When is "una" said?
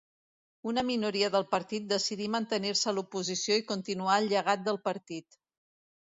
0.69-0.83